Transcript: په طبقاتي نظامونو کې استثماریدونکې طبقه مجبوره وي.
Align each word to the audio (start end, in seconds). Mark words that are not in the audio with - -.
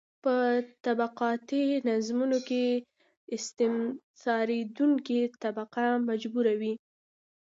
په 0.23 0.35
طبقاتي 0.85 1.63
نظامونو 1.89 2.37
کې 2.47 2.63
استثماریدونکې 3.35 5.19
طبقه 5.43 5.85
مجبوره 6.09 6.53
وي. 6.59 6.73